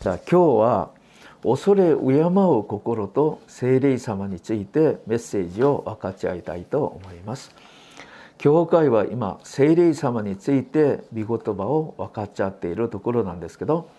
[0.00, 0.90] じゃあ今日は
[1.42, 7.52] 恐れ敬う心と聖霊様についてメッセージを分かち合いたいと思います。
[8.38, 13.90] 教会は今聖霊様について御言葉を分かち合っているところなんですけど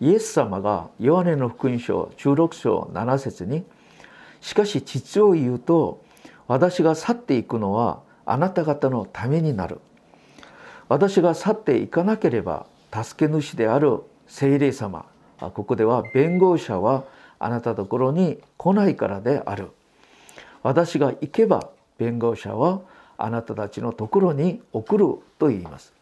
[0.00, 3.64] イエス様がヨハネの福音書16章7節に
[4.40, 6.02] しかし実を言うと
[6.48, 9.78] 私が去っていくのはあなた方のためになる。
[10.88, 15.06] 私が去っていかなければ助け主である聖霊様
[15.40, 17.04] ここでは弁護者は
[17.38, 19.70] あなたところに来ないからである。
[20.62, 22.82] 私が行けば弁護者は
[23.16, 25.06] あなたたちのところに送る
[25.38, 25.92] と言います。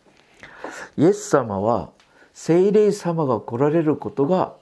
[0.97, 1.91] イエス様は
[2.35, 4.55] 聖霊様が来られることが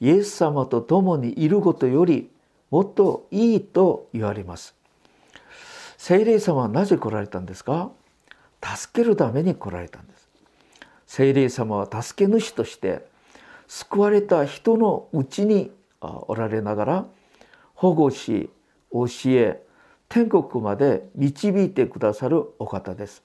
[0.00, 2.30] イエス様と共にいることより
[2.70, 4.74] もっといいと言われます。
[5.96, 7.90] 聖霊様はなぜ来られたんですか？
[8.62, 10.28] 助けるために来られたんです。
[11.06, 13.06] 聖霊様は助け主として
[13.66, 17.06] 救われた人のうちにおられながら
[17.74, 18.50] 保護し
[18.92, 19.62] 教え
[20.08, 23.22] 天国まで導いてくださるお方です。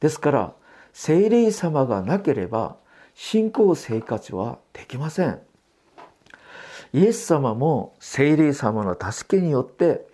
[0.00, 0.52] ですから
[0.92, 2.76] 聖霊様がなければ
[3.14, 5.40] 信仰生活はできません。
[6.92, 10.06] イエス様も聖霊様の助けによって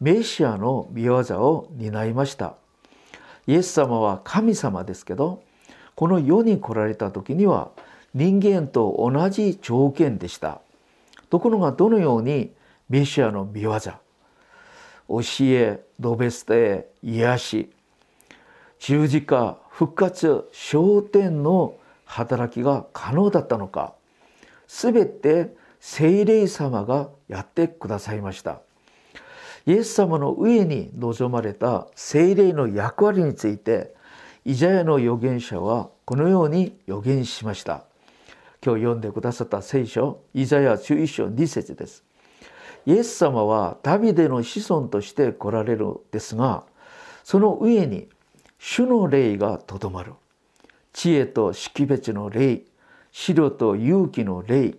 [0.00, 2.54] メシアの御業を担いました。
[3.46, 5.42] イエス様は神様ですけど
[5.96, 7.72] この世に来られた時には
[8.14, 10.60] 人間と同じ条件でした。
[11.30, 12.50] ところがどのように
[12.88, 17.70] メシアの御業教えドベステ癒し
[18.78, 23.94] 十字架復活昇天の働きが可能だったのか
[24.68, 28.60] 全て聖霊様がやってくださいました。
[29.66, 33.94] イエス様の上に望まれた聖霊の役割について
[34.44, 37.84] イザヤの預言者はこのように予言しました。
[38.62, 42.04] 今日読んでくださった聖書イザヤ11章2節です。
[42.86, 46.64] イエス様はダビデの子孫として来られるですが
[47.24, 48.08] その上に
[48.58, 50.12] 主の霊がとどまる。
[50.92, 52.62] 知恵と識別の霊
[53.12, 54.74] 白と勇気の霊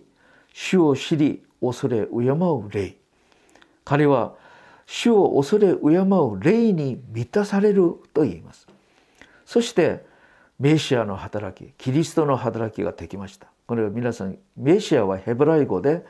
[0.52, 2.96] 主を知り恐れ敬う霊。
[3.84, 4.34] 彼は
[4.86, 8.68] 主を恐れ敬う霊に満たされると言います。
[9.44, 10.04] そして
[10.60, 13.51] メシアの働きキリストの働きができました。
[13.72, 16.04] これは皆さんメシアはヘブライ語で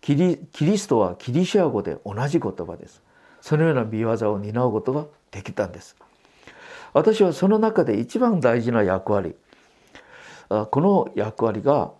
[0.00, 3.02] キリキリストはキリシア語で同じ言葉です。
[3.40, 5.96] そのような見業を担うことができたんです。
[6.92, 9.34] 私はその中で一番大事な役割
[10.48, 11.90] この役割が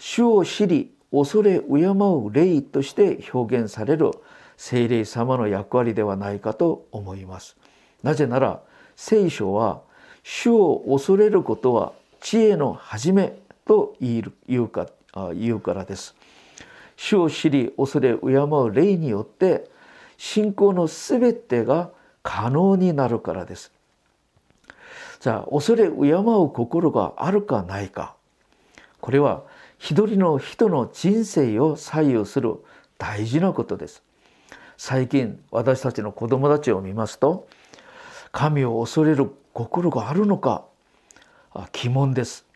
[0.00, 4.10] 主を知り恐れ敬う霊として表現される
[4.56, 7.56] 聖霊様の役割ではないかと思います。
[8.02, 8.60] なぜなら
[8.96, 9.82] 聖書は
[10.24, 13.38] 主を恐れることは知恵の始め
[13.70, 14.88] と言うか
[15.32, 16.16] 言うからです。
[16.96, 19.70] 主を知り恐れ敬う霊によって
[20.18, 21.90] 信仰のすべてが
[22.24, 23.70] 可能になるからです。
[25.20, 28.16] じゃあ恐れ敬う心があるかないか。
[29.00, 29.44] これは
[29.78, 32.56] 一人の人の人生を左右する
[32.98, 34.02] 大事なことです。
[34.78, 37.46] 最近私たちの子供たちを見ますと
[38.32, 40.64] 神を恐れる心があるのか
[41.72, 42.49] 疑問です。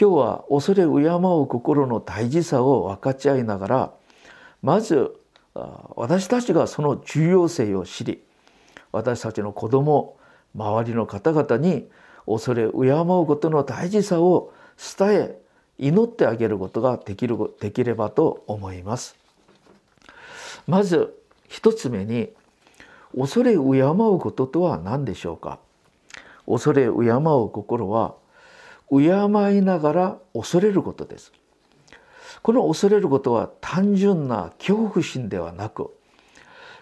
[0.00, 3.92] 今日は恐れ敬う心の大事さを分かち合いながら
[4.62, 5.12] まず
[5.96, 8.22] 私たちがその重要性を知り
[8.92, 10.16] 私たちの子供
[10.54, 11.88] 周りの方々に
[12.26, 14.52] 恐れ敬うことの大事さを
[14.98, 15.38] 伝え
[15.78, 19.16] 祈ってあげることができるできればと思います。
[20.68, 21.12] まず
[21.48, 22.30] 一つ目に
[23.16, 25.58] 恐れ敬うこととは何でしょうか？
[26.46, 26.92] 恐れ敬う
[27.50, 28.14] 心は
[28.90, 31.32] 敬いながら恐れることです。
[32.42, 35.92] この恐れることは単純な恐怖心ではなく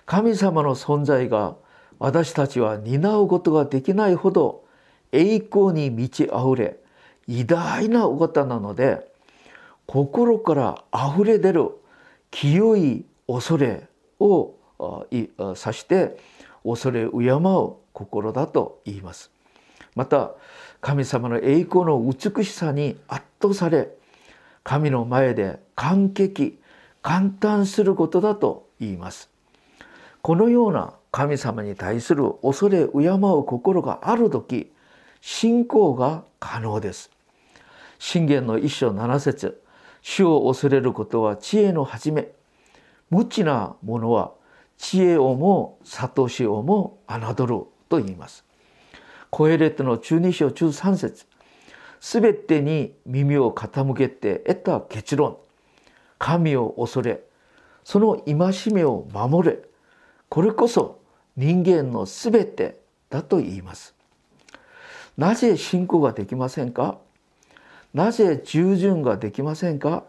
[0.05, 1.57] 神様の存在が
[1.99, 4.65] 私たちは担うことができないほど
[5.13, 6.77] 栄光に満ち溢れ
[7.27, 9.11] 偉大なお方なので
[9.87, 11.71] 心から溢れ出る
[12.31, 13.89] 清い恐れ
[14.21, 14.55] を
[15.11, 16.19] 指して
[16.65, 19.31] 恐れ敬う心だと言います。
[19.95, 20.33] また
[20.87, 23.89] 神様の栄光の美しさに圧倒され
[24.63, 26.61] 神の前で感激
[27.03, 29.29] 感嘆することだと言います。
[30.23, 34.71] このような神様に対する恐れ敬う心がある時
[35.21, 37.11] 信仰が可能です。
[37.99, 39.61] 信玄の一章七節
[40.03, 42.29] 主を恐れることは知恵の始め
[43.11, 44.31] 無知なものは
[44.79, 48.46] 知恵をも悟しをも侮ると言います。
[49.31, 51.27] コエレットの中二章中三節。
[52.01, 55.39] 全てに耳を傾けて得た結論。
[56.19, 57.23] 神を恐れ。
[57.85, 59.59] その戒めを守れ。
[60.29, 61.01] これこそ
[61.37, 62.81] 人間の全て
[63.11, 63.95] だと言います。
[65.17, 66.99] なぜ信仰ができませんか？
[67.95, 70.05] なぜ従順ができませんか？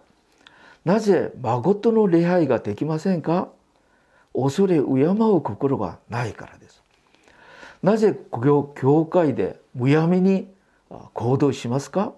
[0.83, 3.49] なぜ誠の礼拝ができませんか？
[4.33, 6.83] 恐れ敬う心がないからです。
[7.87, 8.19] なぜ
[8.75, 10.49] 教会でむやみに
[11.13, 12.11] 行動しますか？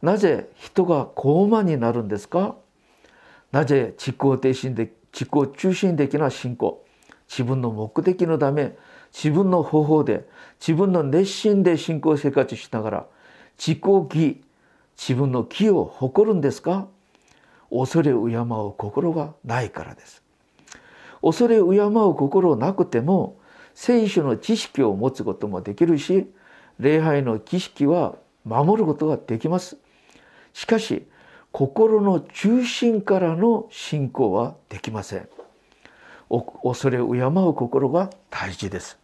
[0.00, 2.54] なぜ人が高慢になるんですか？
[3.50, 6.80] なぜ自己停止で自己中心的な信仰？
[7.28, 8.76] 自分の目的のため
[9.12, 10.28] 自分の方法で
[10.60, 13.06] 自分の熱心で信仰生活しながら
[13.58, 14.44] 自己義
[14.96, 16.86] 自分の義を誇るんですか？
[17.68, 20.22] 恐れ敬う心がないからです。
[21.20, 23.38] 恐れ敬う心なくても
[23.74, 26.30] 聖書の知識を持つこともできるし
[26.78, 29.76] 礼拝の儀式は守ることができます。
[30.52, 31.06] しかし
[31.52, 35.28] 心の中心からの信仰はできません。
[36.62, 38.98] 恐れ敬う心が大事です。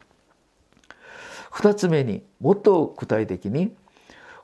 [1.50, 3.74] 二つ目にもっと具体的に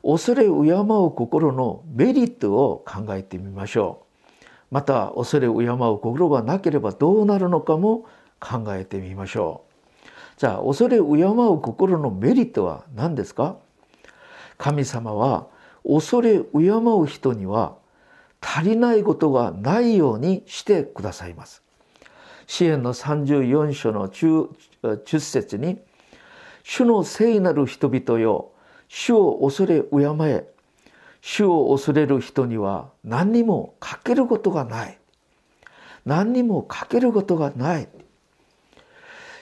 [0.02, 4.02] 恐れ敬う心のメリットを考えてみましょ
[4.40, 4.44] う。
[4.70, 8.06] また恐れ敬う心がなければどうなるのかも
[8.38, 9.65] 考えてみましょう。
[10.36, 13.56] じゃあ恐れ敬う心のメリットは何ですか？
[14.58, 15.46] 神様は
[15.86, 17.76] 恐れ敬う人には
[18.40, 21.62] 足りないことがないようにしてくださいます。
[22.46, 25.78] 支援の34章の10節に
[26.62, 28.50] 「主の聖なる人々よ
[28.88, 29.88] 主を恐れ敬
[30.28, 30.46] え。
[31.22, 34.98] 主を恐れる人には何にもかけることがない。
[36.04, 37.88] 何にもかけることがない。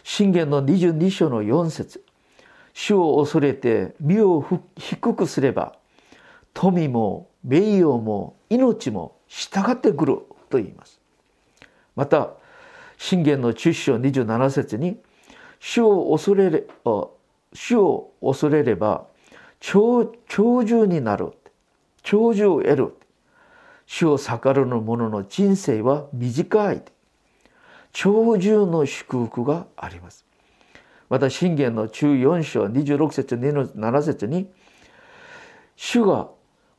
[0.04, 2.04] 信玄の22章の4節。
[2.74, 4.44] 主を恐れて身を
[4.76, 5.76] 低くすれば
[6.52, 10.18] 富も名誉も命も従ってくる
[10.50, 11.00] と言います。
[11.96, 12.30] また
[12.98, 14.98] 信玄の10章27節に
[15.60, 16.64] 主を恐れれ
[17.52, 19.06] 主を恐れれば
[19.60, 20.12] 長
[20.64, 21.32] 寿になる
[22.02, 22.94] 長寿を得る
[23.86, 26.82] 主を逆らう者の人生は短い
[27.94, 30.26] 長寿の祝福があります
[31.08, 34.50] また信玄の14章26節27節に
[35.76, 36.28] 主が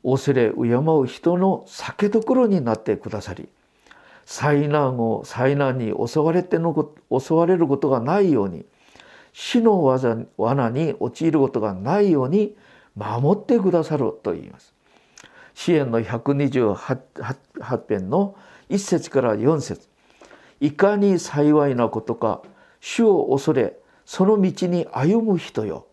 [0.03, 3.50] 恐れ敬う人の酒どころになってくださり
[4.25, 8.65] 災難を災難に襲われての襲われることがないように
[9.31, 12.56] 死の罠に陥ることがないように
[12.95, 14.73] 守ってくださると言います。
[15.53, 18.35] 支援の128編の
[18.69, 19.89] 1節から4節
[20.60, 22.42] いかに幸いなことか
[22.80, 25.88] 主を恐れその道に歩む人よ。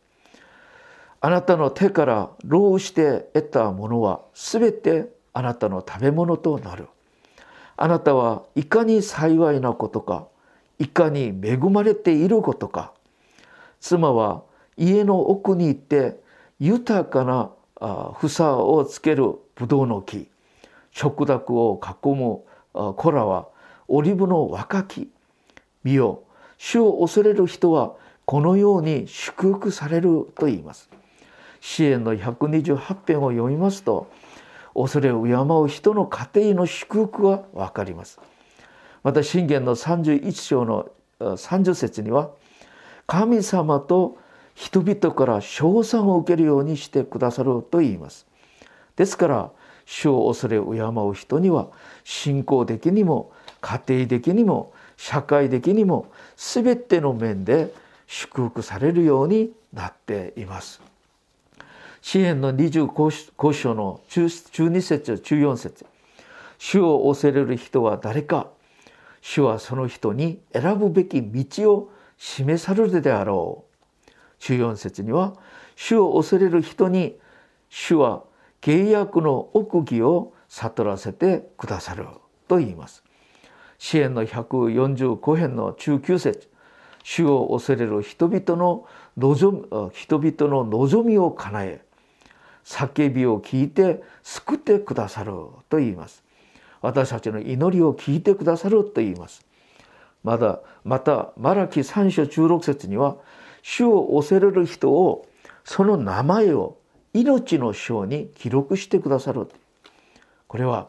[1.21, 6.89] あなたの手から労して得たものはすべてあなたの食べ物となる。
[7.77, 10.27] あなたはいかに幸いなことか
[10.79, 12.93] いかに恵まれていることか。
[13.81, 14.43] 妻は
[14.77, 16.21] 家の奥に行って
[16.59, 17.51] 豊かな
[18.15, 20.29] 房をつけるブドウの木
[20.91, 22.43] 食卓を囲む
[22.95, 23.49] 子らは
[23.89, 25.11] オリブの若き
[25.85, 26.23] 見よ
[26.59, 27.95] 主を恐れる人は
[28.25, 30.89] このように祝福されると言います。
[31.61, 34.11] 支援の128編を読みますと
[34.75, 38.21] 恐れを敬う人の家庭の祝福が分かります。
[39.03, 40.89] また信玄の31章の
[41.21, 42.31] 30節には
[43.07, 44.19] 神様と
[44.55, 48.27] 人々から称賛を受けるようにしてくださると言います。
[48.97, 49.51] ですから
[49.85, 51.69] 主を恐れ敬う人には
[52.05, 57.73] 信仰的にも家庭的にも社会的にも全ての面で
[58.07, 60.83] 祝福されるようになっています。
[62.03, 65.87] 詩篇の25章の12節14節。
[66.59, 68.49] 主を恐れる人は誰か。
[69.21, 74.11] 主はその人に選ぶべき道を示されるであろう。
[74.43, 75.35] 14節には
[75.77, 77.17] 主を恐れる人に
[77.71, 78.25] 主は
[78.61, 82.07] 契約の奥義を悟らせてくださる
[82.49, 83.05] と言います。
[83.83, 86.49] 支援の145編の19節
[87.03, 88.87] 主を恐れる人々の
[89.17, 91.85] 望人々の望みを叶え
[92.65, 95.33] 叫びを聞いて救ってくださる
[95.69, 96.23] と言います。
[96.81, 99.45] 私たちの祈りを聞いてくださると言います。
[100.23, 103.17] またまたマラキ3章16節には
[103.63, 105.27] 主を恐れる人を
[105.65, 106.77] その名前を
[107.15, 109.49] 命の章に記録してくださる
[110.47, 110.89] これは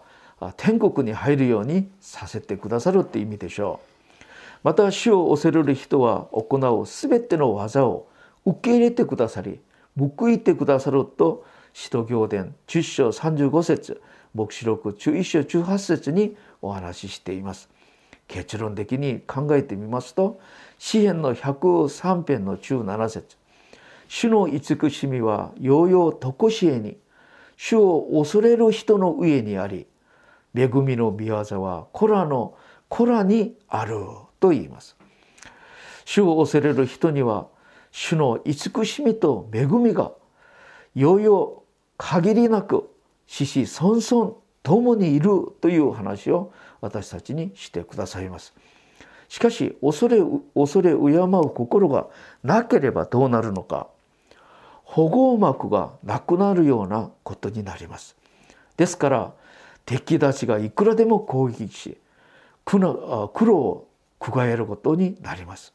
[0.58, 4.26] 天国に入るようにさせてくださるって意味でしょう
[4.64, 8.08] また主を恐れる人は行う全ての技を
[8.46, 9.60] 受け入れてくださり
[9.98, 14.02] 報いてくださると使徒行伝10章35節
[14.34, 17.70] 黙示録11章18節にお話ししています。
[18.28, 20.40] 結論的に考えてみますと
[20.78, 23.38] 詩篇の103編の17節
[24.08, 26.98] 主の慈しみはようようとこしえに
[27.58, 29.88] 主を恐れる人の上にあり
[30.56, 32.56] 恵みの御業は子らの
[32.90, 33.98] 子らにある
[34.40, 34.96] と言います。
[36.06, 37.48] 主を恐れる人には
[37.92, 40.12] 主の慈しみと恵みが
[40.96, 41.64] ようよ
[41.98, 42.90] 限りなく
[43.26, 44.34] 死死孫々
[44.64, 45.30] 共にいる
[45.62, 48.54] という話を私たちにしてくださいます。
[49.30, 50.20] しかし恐れ
[50.54, 52.08] 恐れ敬う心が
[52.44, 53.88] なければどうなるのか
[54.84, 58.16] 保護膜がなくなるようなことになります。
[58.78, 59.34] ですから
[59.86, 61.98] 敵たちがいくらでも攻撃し
[62.66, 63.88] 苦労を
[64.20, 65.74] 加えることになります。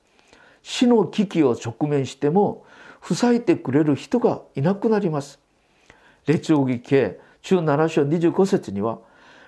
[0.63, 2.65] 死の危機を直面しても
[3.03, 5.39] 塞いでくれる人がいなくなります。
[6.27, 8.99] 列王記系中7章25節には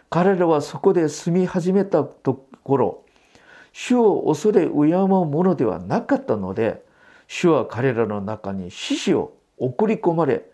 [0.08, 3.04] 彼らはそこで住み始めたところ
[3.72, 6.82] 主を恐れ敬うものではなかったので
[7.28, 10.44] 主は彼らの中に獅子を送り込まれ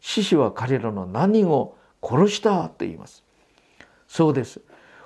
[0.00, 3.22] 獅子は彼らの何人を殺したと言います。
[4.12, 4.60] そうです。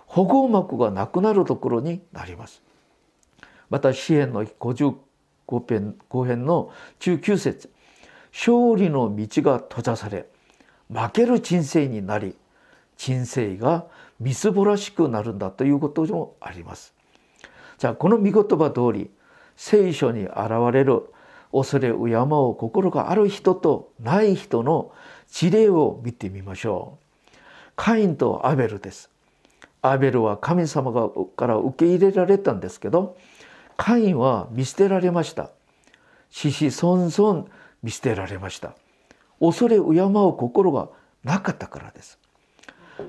[0.07, 2.61] 保護膜がなくなるところになります。
[3.71, 4.97] また支援の55
[5.69, 7.71] 編後編の19節。
[8.33, 10.27] 勝利の道が閉ざされ
[10.93, 12.37] 負ける人生になり
[12.97, 13.87] 人生が
[14.19, 16.93] みすぼらしくなるんだということもあります。
[17.79, 19.09] じゃあこの見言葉通り
[19.55, 21.05] 聖書に現れる
[21.53, 21.97] 恐れ敬う
[22.57, 24.91] 心がある人とない人の
[25.29, 27.06] 事例を見てみましょう。
[27.76, 29.11] カインとアベルです。
[29.83, 30.92] アベルは神様
[31.37, 33.16] から受け入れられたんですけど
[33.76, 35.50] カインは見捨てられました。
[36.30, 37.45] 死死孫々
[37.83, 38.75] 見捨てられました。
[39.38, 40.88] 恐れ敬う心が
[41.23, 42.18] なかったからです。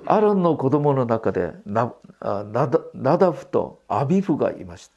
[0.06, 1.94] アロンの子供の中でナ
[3.18, 4.94] ダフとアビフがいました。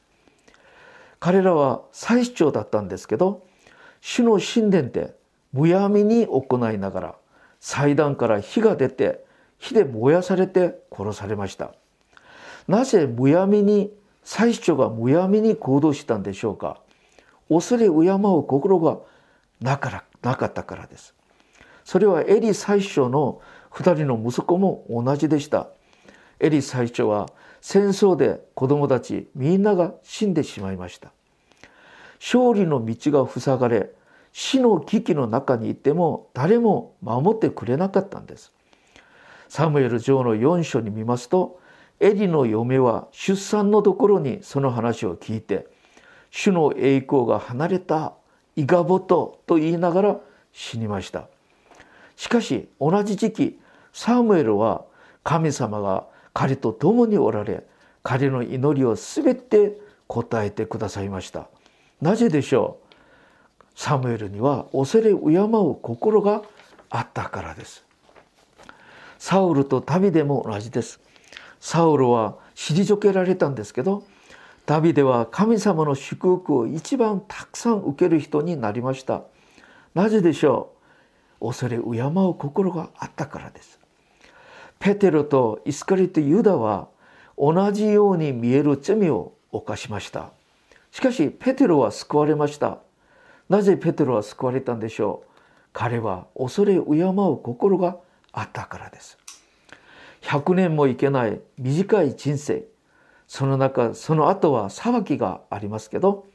[1.21, 3.47] 彼らは祭司長だったんですけど
[4.01, 5.15] 主の神殿で
[5.53, 7.15] むやみに行いながら
[7.61, 9.25] 祭壇から火が出て
[9.61, 11.73] 火で燃やされて殺されました。
[12.67, 13.93] なぜむやみに
[14.25, 16.81] 祭司長がむやみに行動したんでしょうか？
[17.49, 18.99] 恐れ敬う心が
[19.61, 21.15] なかなかったからです。
[21.85, 23.41] それはエリ最初の
[23.73, 25.69] 2人の息子も同じでした。
[26.39, 27.29] エリ最初は
[27.61, 31.13] 戦争で子供たちみんなが死んでしまいました。
[32.19, 33.91] 勝利の道が塞がれ
[34.33, 38.53] 死の危機の中にいても誰も守ってくれなかったんです。
[39.51, 41.59] サムエル城の4章に見ますと
[41.99, 45.67] エリの嫁は出産のところにその話を聞いて
[46.31, 48.15] 主の栄光が離れた
[48.55, 50.17] イガボトと言いながら
[50.53, 51.25] 死にました。
[52.15, 53.61] しかし同じ時期
[53.93, 54.85] サムエルは
[55.25, 57.65] 神様が彼と共におられ
[58.05, 59.77] 彼の祈りを全て
[60.07, 61.49] 答えてくださいました。
[62.01, 62.87] なぜでしょう？
[63.75, 66.43] サムエルには恐れ敬う心が
[66.89, 67.85] あったからです。
[69.21, 70.99] サウルとダビデも同じです。
[71.61, 74.03] サウルは退けられたんですけど
[74.65, 79.23] ダビデは神様の祝福を一番たくさん受ける人になりました。
[79.95, 80.73] なぜでしょ
[81.39, 81.49] う？
[81.49, 83.79] 恐れ敬う心があったからです。
[84.79, 86.89] ペテロとイスカリト・ユダは
[87.37, 90.31] 同じように見える罪を犯しました。
[90.91, 92.79] しかしペテロは救われました。
[93.51, 95.31] なぜペテロは救われたんでしょう？
[95.75, 96.83] 彼は恐れ敬う
[97.37, 97.99] 心が
[98.33, 99.19] あったからです。
[100.23, 102.65] 100年もいけない短い人生。
[103.27, 106.27] その中その後は裁きがありますけど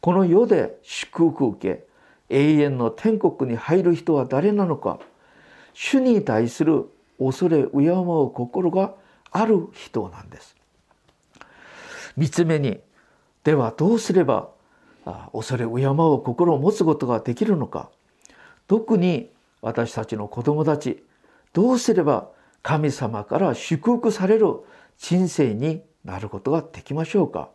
[0.00, 1.86] この世で祝福受け
[2.28, 5.00] 永遠の天国に入る人は誰なのか
[5.74, 8.94] 主に対する恐れ敬う心が
[9.32, 10.56] ある人なんです。
[12.16, 12.80] 三つ目に
[13.42, 14.50] ではどうすれば
[15.32, 17.90] 恐れ敬う心を持つことができるのか。
[18.68, 19.30] 特に
[19.62, 21.04] 私たちの子供たち
[21.52, 22.28] どうすれば
[22.62, 24.46] 神様から祝福される
[24.98, 27.48] 人生になることができましょうか？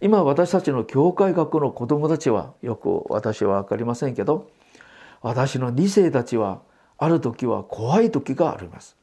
[0.00, 4.50] 今私たちの教会学の子供たちはよく私は分かりませんけど
[5.22, 6.60] 私の2世たちは
[6.98, 8.96] ある時は怖い時があります。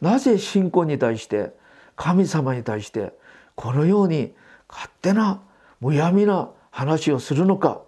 [0.00, 1.52] なぜ信仰に対して
[1.94, 3.12] 神様に対して
[3.54, 4.34] このように
[4.68, 5.40] 勝手な
[5.80, 7.80] むやみな話をするのか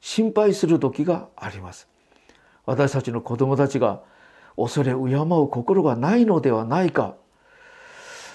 [0.00, 1.88] 心配する時があります。
[2.64, 4.02] 私たちの子供たちが
[4.56, 7.16] 恐れ敬う心がないのではないか。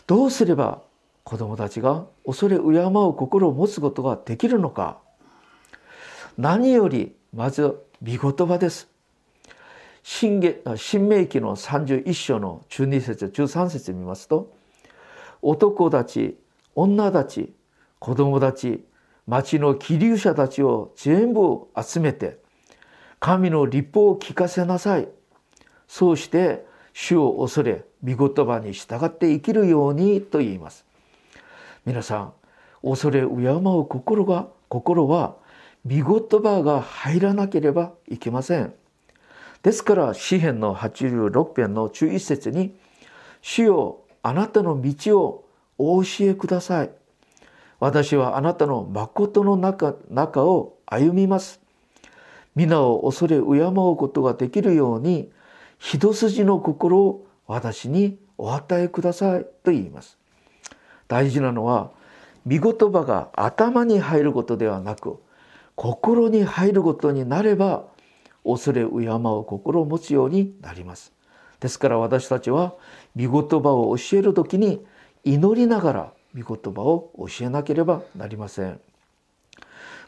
[0.07, 0.81] どうすれば
[1.23, 4.99] 子供たちが恐れ敬う心を持つことができるのか。
[6.37, 8.87] 何よりまず御言葉です。
[10.03, 10.41] 新
[10.77, 14.51] 新明記の31章の12節13節見ますと
[15.43, 16.39] 男たち
[16.73, 17.53] 女たち
[17.99, 18.83] 子供たち
[19.27, 22.39] 町の気流者たちを全部集めて
[23.19, 25.07] 神の立法を聞かせなさい。
[25.91, 30.85] そうして主を恐れ御言葉に従って生きるようにと言います。
[31.85, 32.33] 皆さん
[32.81, 35.35] 恐れ敬う心が心は
[35.85, 38.73] 御言葉が入らなければいけません。
[39.63, 42.73] ですから詩篇の86編の11節に
[43.43, 45.45] 「主よあなたの道を
[45.77, 46.89] お教えください」
[47.81, 51.59] 「私はあなたの誠の中中を歩みます」
[52.55, 55.29] 「皆を恐れ敬うことができるように
[55.81, 60.19] 一筋の心を私にお与えください」と言います。
[61.07, 61.89] 大事なのは
[62.47, 65.19] 御言葉が頭に入ることではなく
[65.75, 67.83] 心に入ることになれば
[68.45, 71.11] 恐れ敬う心を持つようになります
[71.59, 72.75] ですから私たちは
[73.17, 74.85] 御言葉を教える時に
[75.23, 78.79] 祈りながら御言葉を教えなければなりません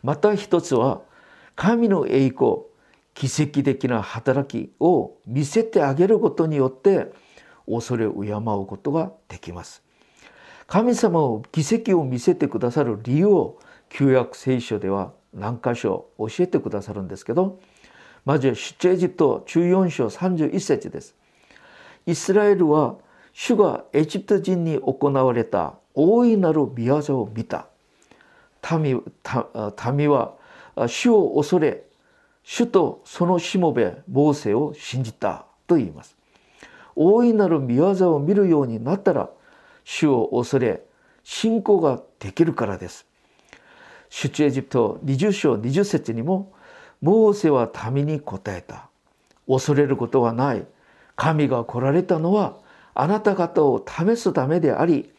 [0.04, 1.02] また一つは
[1.56, 2.62] 神の栄光
[3.14, 7.12] 奇跡的な働きを見せてあげることによって
[7.68, 9.84] 恐れ敬うことができます
[10.68, 17.60] 神様を奇跡を見せてくださる理由を旧約聖書では何箇所教えてくださるんですけど
[18.26, 21.16] まず出エジプト14章31節です。
[22.06, 22.96] イスラエルは
[23.34, 27.68] 主がエジプト人に行われた大いなる御業を見た。
[28.72, 29.02] 民
[30.10, 30.36] は
[30.88, 31.84] 主を恐れ
[32.44, 36.16] 主とそのしもべモーセを信じたと言います。
[36.96, 39.30] 大いなる御業を見るようになったら
[39.84, 40.84] 主を恐れ
[41.24, 43.06] 信仰ができるからです。
[44.10, 46.54] 出エジプト20章20節にも
[47.02, 48.90] モーセは民に答えた。
[49.48, 50.66] 恐れることはない。
[51.16, 52.58] 神が来られたのは
[52.94, 55.12] あなた方を試すためであり、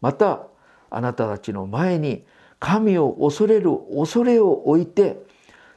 [0.00, 0.46] また
[0.90, 2.24] あなたたちの前に
[2.60, 5.18] 神を恐れる恐れを置いて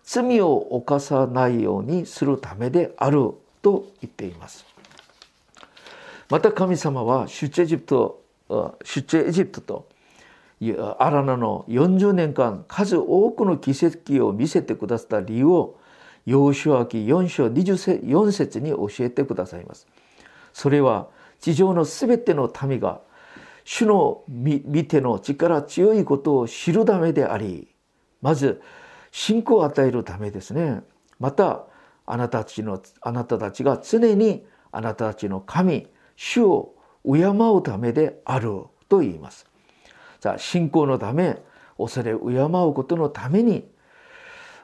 [0.08, 4.66] 罪を犯さないようにするためであると言っています。
[6.30, 8.22] また神様は出エジプト
[8.86, 9.86] 出エジプト
[10.62, 15.78] とアラナの40年間数多くの奇跡を見せてくださった理由を
[16.26, 19.88] 幼少期4章24節に教えてくださいます。
[20.54, 21.08] それは
[21.42, 23.02] 地上のすべての民が
[23.66, 27.68] 主の見ての力強いことを知るためであり
[28.22, 28.62] まず
[29.12, 30.82] 信仰を与えるためですね
[31.20, 31.66] また
[32.06, 36.74] あなたたちのあなたたちが常にあなたたちの神主を
[37.06, 39.46] 敬うためであると言います。
[40.20, 41.38] さあ信仰のため
[41.78, 43.70] 恐れ敬うことのために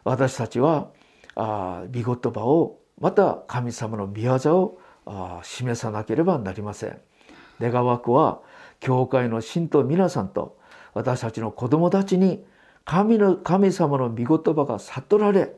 [0.03, 0.89] 私たちは
[1.35, 6.97] あ御言葉をまた神様の御業をあ示さなければなりません。
[7.59, 8.41] 願わくは
[8.79, 10.57] 教会の信徒皆さんと
[10.93, 12.45] 私たちの子供たちに
[12.85, 15.53] 神の神様の御言葉が悟られ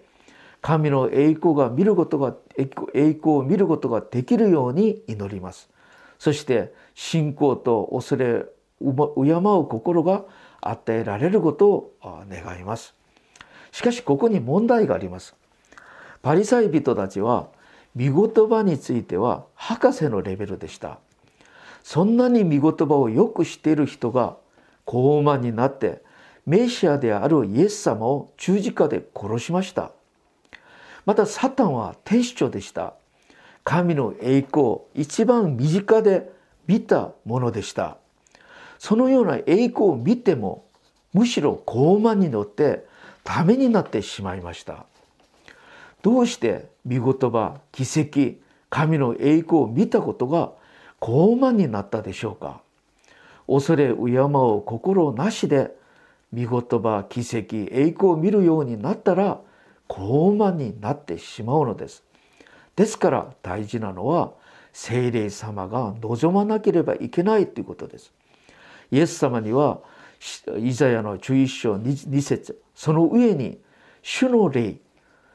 [0.61, 5.69] 神の栄光が見ることが栄光を見ることができるように祈ります。
[6.17, 8.45] そして信仰と恐れ
[8.79, 10.23] 敬う心が
[10.61, 11.93] 与えられることを
[12.29, 12.95] 願います。
[13.71, 15.35] しかしここに問題があります。
[16.21, 17.49] パリサイ人たちは
[17.95, 20.99] 御言葉については博士のレベルでした。
[21.83, 24.37] そんなに御言葉をよく知っている人が
[24.85, 26.01] 高慢になって
[26.45, 29.91] メシアであるイエス様を十字架で殺しました。
[31.05, 32.93] またサタンは天使長でした。
[33.63, 36.31] 神の栄光を一番身近で
[36.67, 37.97] 見たものでした。
[38.77, 40.65] そのような栄光を見ても
[41.13, 42.85] むしろ傲慢に乗って
[43.23, 44.85] ためになってしまいました
[46.01, 48.37] どうして見言葉奇跡
[48.69, 50.51] 神の栄光を見たことが
[50.99, 52.61] 傲慢になったでしょうか？
[53.47, 55.71] 恐れ敬う心なしで
[56.35, 59.39] 見言葉奇跡栄光を見るようになったら
[59.87, 62.03] 傲慢になってしまうのです。
[62.75, 64.33] ですから大事なのは
[64.73, 68.11] 聖霊様が望まなければいけないということです。
[68.91, 69.79] イエス様には
[70.59, 73.57] イザヤの11章2節その上に
[74.01, 74.75] 主の霊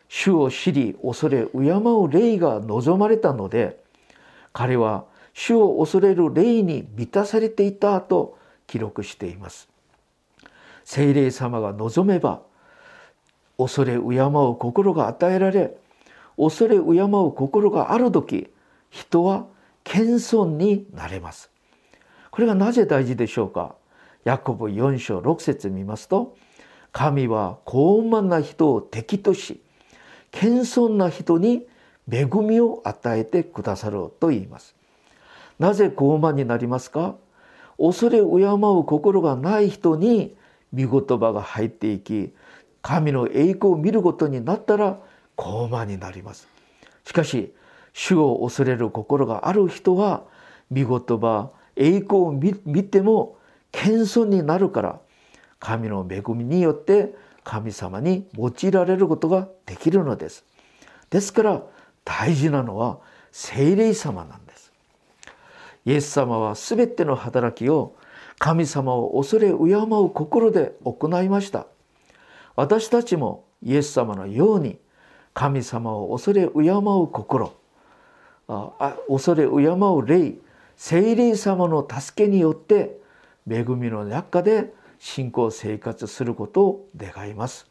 [0.08, 3.82] 主を知り恐れ敬う霊が望まれたので
[4.52, 8.36] 彼は主を恐れる霊に満たされていたと
[8.66, 9.69] 記録しています。
[10.92, 12.42] 聖霊様が望めば
[13.56, 15.76] 恐れ敬う心が与えられ
[16.36, 18.48] 恐れ敬う心がある時
[18.90, 19.46] 人は
[19.84, 21.48] 謙遜になれます。
[22.32, 23.76] これがなぜ大事でしょうか？
[24.24, 26.36] ヤコブ4章6節見ますと
[26.90, 29.60] 神は高慢な人を敵とし
[30.32, 31.68] 謙遜な人に
[32.10, 34.74] 恵みを与えてくださると言います。
[35.60, 37.14] なぜ傲慢になりますか？
[37.78, 40.34] 恐れ敬う心がない人に
[40.74, 42.32] 御言葉が入っていき
[42.82, 44.98] 神の栄光を見ることになったら
[45.36, 46.48] 傲慢になります。
[47.04, 47.52] しかし
[47.92, 50.24] 主を恐れる心がある人は
[50.70, 53.36] 御言葉栄光を見ても
[53.72, 55.00] 謙遜になるから
[55.58, 60.44] 神の恵みによって神様に用いられることができるのです。
[61.10, 61.62] ですから
[62.04, 62.98] 大事なのは
[63.32, 64.72] 聖霊様なんです。
[65.84, 67.96] イエス様は全ての働きを
[68.40, 71.66] 神様を恐れ敬う心で行いました。
[72.56, 74.78] 私たちもイエス様のように
[75.34, 77.52] 神様を恐れ敬う心
[78.48, 80.38] 恐れ敬う霊
[80.74, 82.98] 聖霊様の助けによって
[83.48, 87.66] 恵みの中で信仰生活することを願います。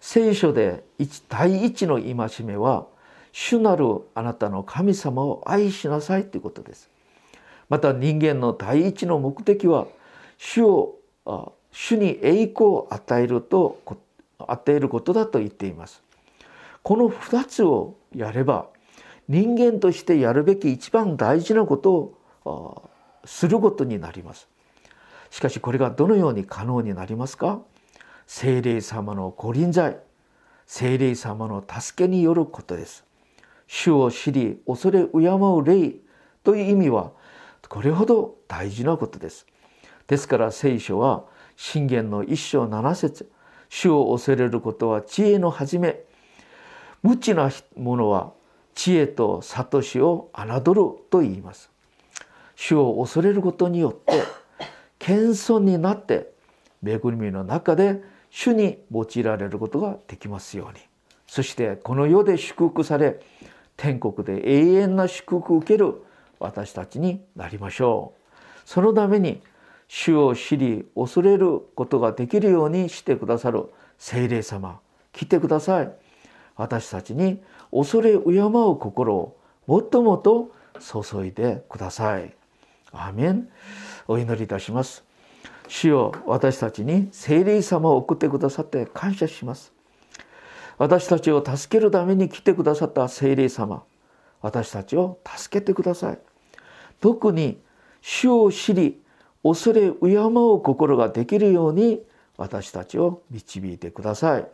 [0.00, 0.82] 聖書で
[1.28, 2.86] 第一の戒めは
[3.30, 3.84] 主なる
[4.16, 6.89] あなたの神様を愛しなさいということです。
[7.70, 9.86] また人間の第一の目的は
[10.36, 10.98] 主を
[11.72, 13.80] 主に栄光を与えると
[14.38, 16.02] 与えることだと言っています。
[16.82, 18.66] この2つをやれば
[19.28, 22.90] 人間としてやるべき一番大事なことを
[23.24, 24.48] することになります。
[25.30, 27.60] しかしこれがどのように可能になりますか？
[28.26, 29.98] 聖霊様の御臨在
[30.66, 33.04] 聖霊様の助けによることです。
[33.68, 35.94] 主を知り恐れ敬う霊
[36.42, 37.12] という意味は
[37.70, 39.46] これほど大事なことです。
[40.08, 41.24] ですから聖書は
[41.56, 43.30] 信玄の一章七節
[43.68, 46.00] 主を恐れることは知恵の始め
[47.04, 48.32] 無知なものは
[48.74, 51.70] 知恵と悟しを侮ると言います。
[52.56, 54.24] 主を恐れることによって
[54.98, 56.32] 謙遜になって
[56.84, 60.80] 恵みの中で主に用いられることができますように。
[61.28, 63.20] そしてこの世で祝福され
[63.76, 66.02] 天国で永遠な祝福を受ける
[66.40, 68.20] 私たちになりましょう。
[68.64, 69.42] そのために
[69.86, 73.66] 主を知り恐れることができるようにしてくださる
[73.98, 74.80] 聖霊様
[75.12, 75.92] 来てください。
[76.56, 80.50] 私たちに恐れ敬う心をもっともっと
[80.80, 82.34] 注いでください。
[82.92, 83.48] アーメン。
[84.08, 85.04] お祈りいたします。
[85.68, 89.72] 主よ私たちに聖霊様を送ってくださって感謝します。
[90.78, 93.82] 私たちを助けるために来てくださった聖霊様
[94.40, 96.18] 私たちを助けてください。
[97.00, 97.60] 特に
[98.00, 99.00] 主を知り
[99.42, 102.02] 恐れ敬う心ができるように
[102.36, 104.46] 私たちを導いてください。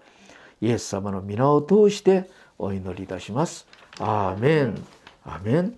[0.61, 3.66] イエス様の皆を通してお祈りいたします。
[3.98, 4.85] アーメン。
[5.24, 5.74] アーメン。